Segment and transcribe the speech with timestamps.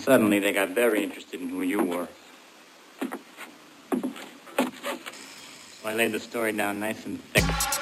[0.00, 2.08] suddenly they got very interested in who you were.
[5.82, 7.79] So I laid the story down nice and thick.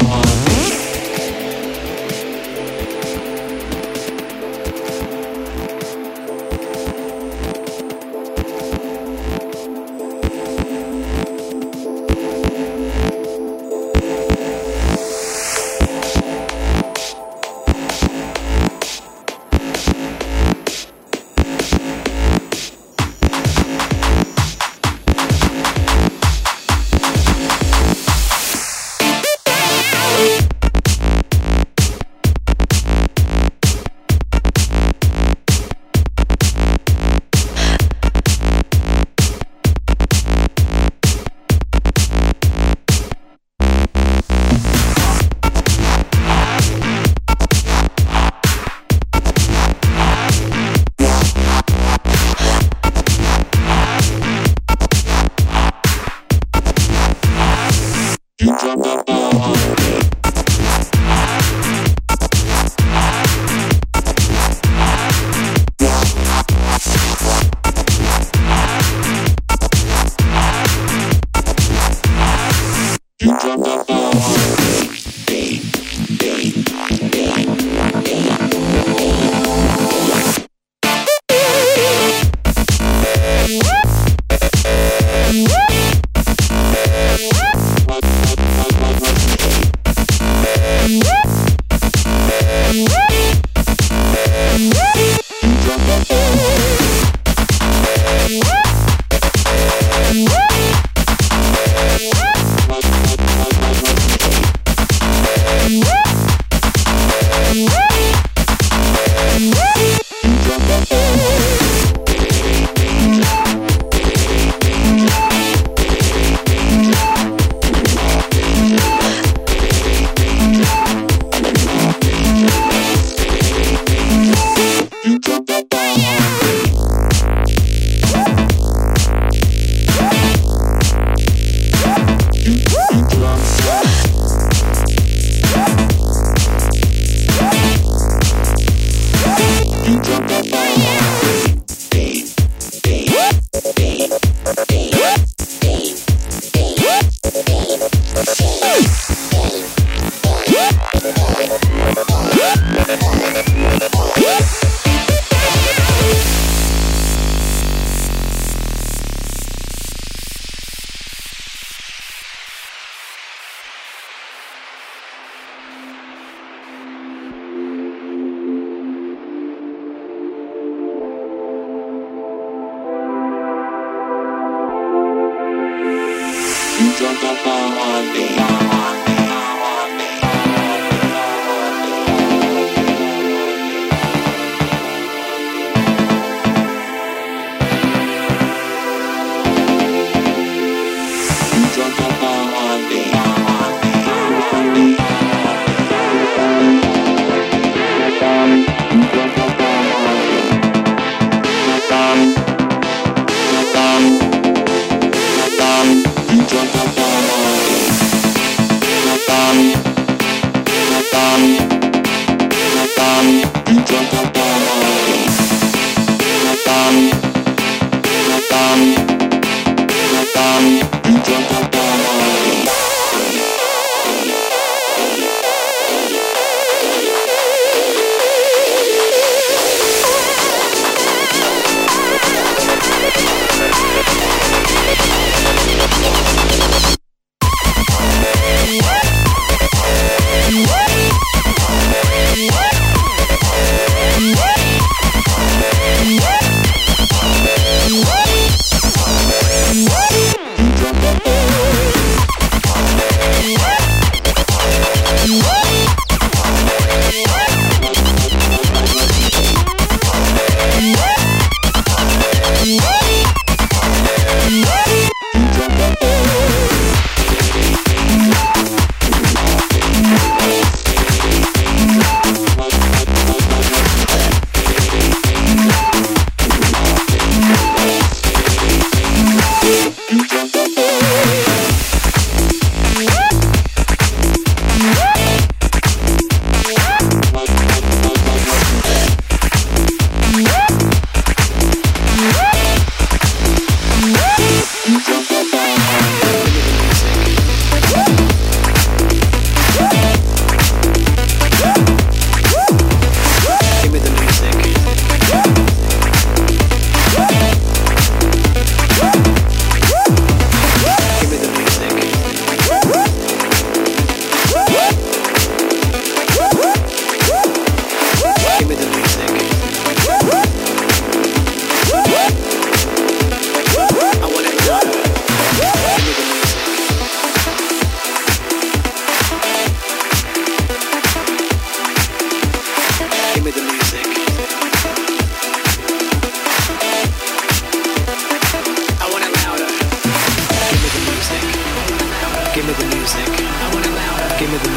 [0.00, 0.49] someone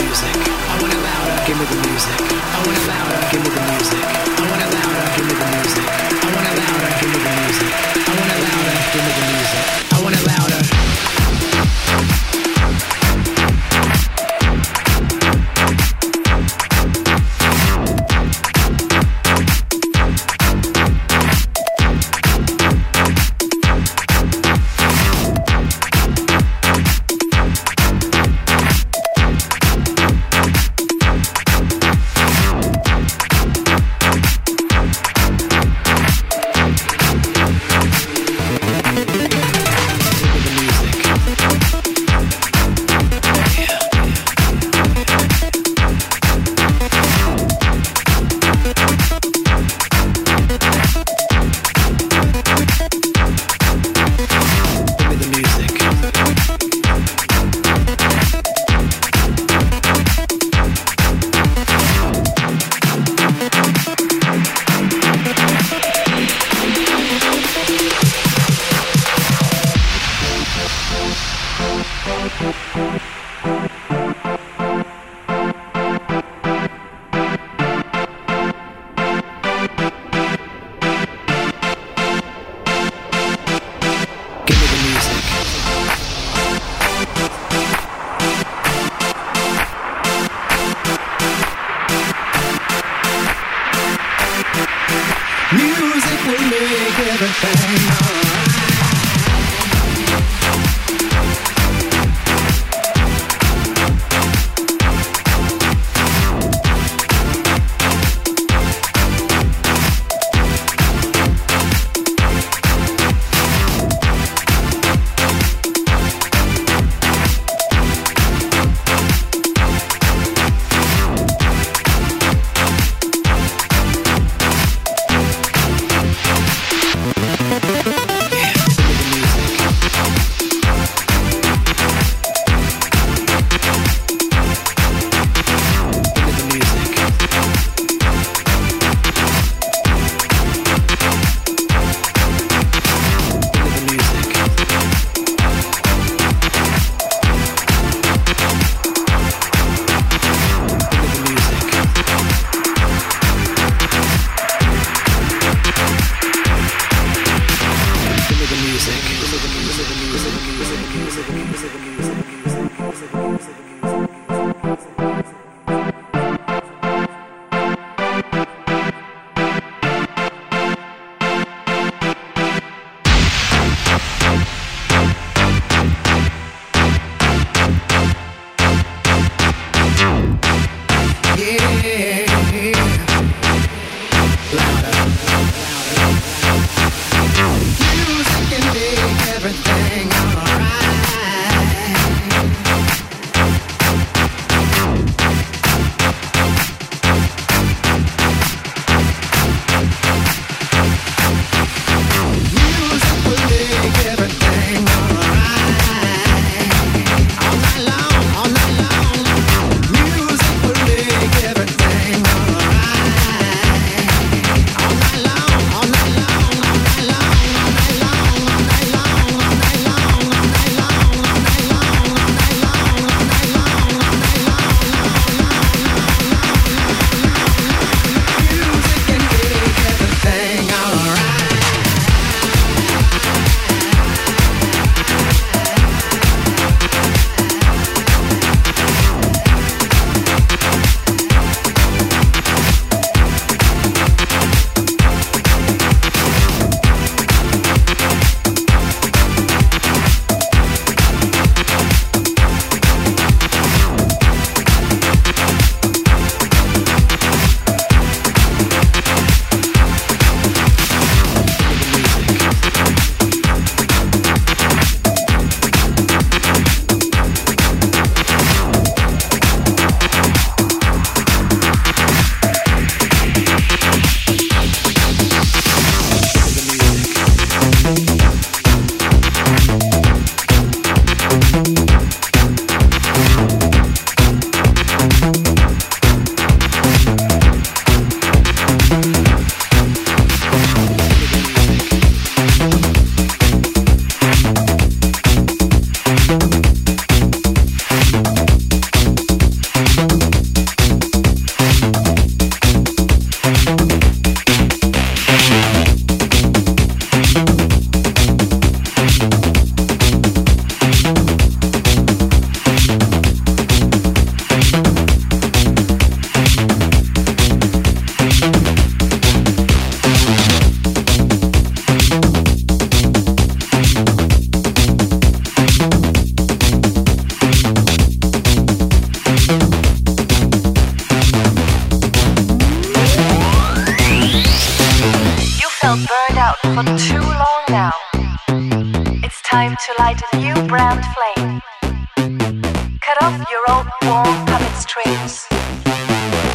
[0.04, 1.48] I want it louder.
[1.48, 2.20] Give me the music.
[2.20, 3.20] I want it louder.
[3.32, 4.04] Give me the music.
[4.04, 5.06] I want it louder.
[5.16, 5.88] Give me the music.
[5.88, 6.92] I want it louder.
[7.00, 7.72] Give me the music.
[7.96, 8.76] I want it louder.
[8.92, 9.83] Give me the music.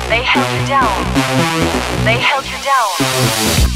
[0.09, 1.05] They held you down.
[2.05, 3.68] They held you down.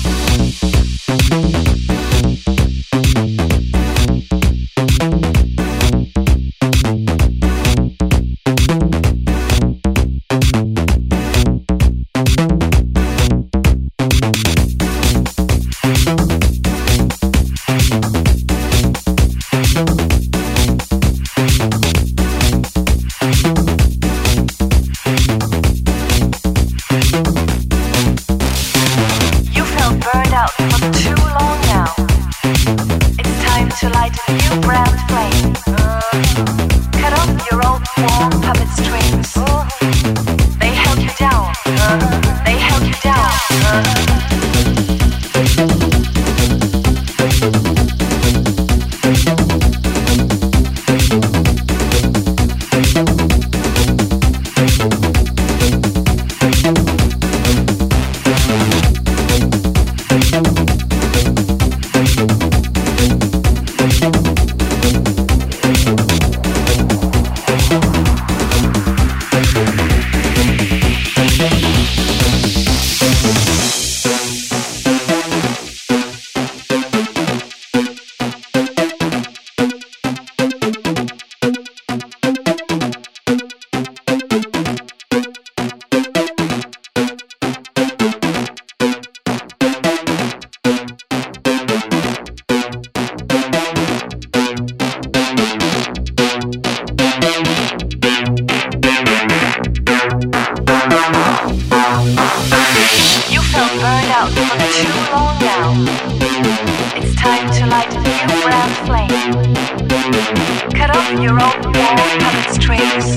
[109.33, 113.17] Cut off your own wall puppet strings.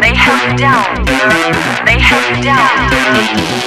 [0.00, 1.04] They held you down.
[1.84, 3.66] They held you down.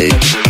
[0.00, 0.49] Hey.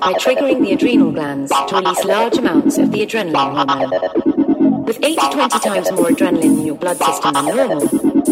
[0.00, 4.84] By triggering the adrenal glands to release large amounts of the adrenaline hormone.
[4.84, 7.82] With 8 to 20 times more adrenaline in your blood system than normal,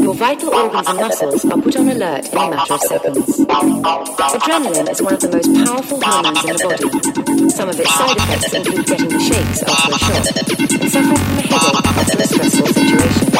[0.00, 3.40] your vital organs and muscles are put on alert in a matter of seconds.
[3.40, 7.50] Adrenaline is one of the most powerful hormones in the body.
[7.50, 10.26] Some of its side effects include getting the shakes after a shot
[10.82, 13.33] and suffering from a headache after a stressful situation.